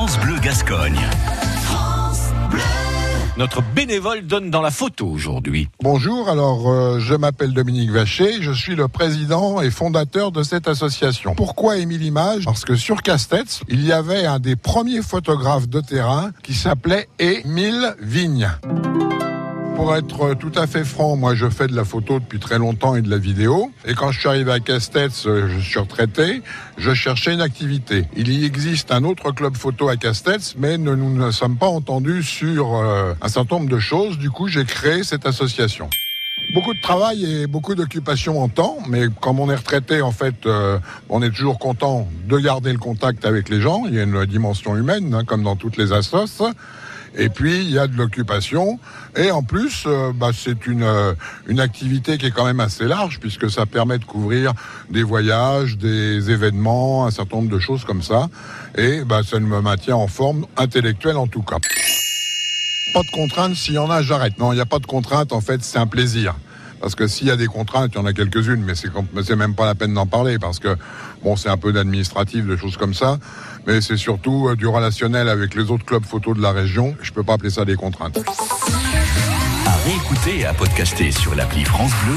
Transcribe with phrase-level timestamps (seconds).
[0.00, 0.98] France Bleu Gascogne.
[3.36, 5.68] Notre bénévole donne dans la photo aujourd'hui.
[5.82, 10.68] Bonjour, alors euh, je m'appelle Dominique Vacher, je suis le président et fondateur de cette
[10.68, 11.34] association.
[11.34, 12.46] Pourquoi Émile Image?
[12.46, 17.06] Parce que sur Castets, il y avait un des premiers photographes de terrain qui s'appelait
[17.18, 18.48] Émile Vigne.
[19.80, 22.96] Pour être tout à fait franc, moi je fais de la photo depuis très longtemps
[22.96, 23.72] et de la vidéo.
[23.86, 26.42] Et quand je suis arrivé à Castets, euh, je suis retraité,
[26.76, 28.04] je cherchais une activité.
[28.14, 32.22] Il y existe un autre club photo à Castets, mais nous ne sommes pas entendus
[32.22, 34.18] sur euh, un certain nombre de choses.
[34.18, 35.88] Du coup, j'ai créé cette association.
[36.52, 40.44] Beaucoup de travail et beaucoup d'occupation en temps, mais comme on est retraité, en fait,
[40.44, 43.84] euh, on est toujours content de garder le contact avec les gens.
[43.86, 46.42] Il y a une dimension humaine, hein, comme dans toutes les assos.
[47.16, 48.78] Et puis, il y a de l'occupation.
[49.16, 51.14] Et en plus, euh, bah, c'est une, euh,
[51.48, 54.52] une activité qui est quand même assez large, puisque ça permet de couvrir
[54.90, 58.28] des voyages, des événements, un certain nombre de choses comme ça.
[58.78, 61.56] Et bah, ça me maintient en forme intellectuelle en tout cas.
[62.94, 64.38] Pas de contraintes, s'il y en a, j'arrête.
[64.38, 66.36] Non, il n'y a pas de contraintes, en fait, c'est un plaisir.
[66.80, 69.54] Parce que s'il y a des contraintes, il y en a quelques-unes, mais c'est même
[69.54, 70.76] pas la peine d'en parler parce que
[71.22, 73.18] bon, c'est un peu d'administratif, de choses comme ça,
[73.66, 76.96] mais c'est surtout euh, du relationnel avec les autres clubs photo de la région.
[77.02, 78.18] Je peux pas appeler ça des contraintes.
[79.84, 82.08] Réécouter et à podcaster sur l'appli France Bleu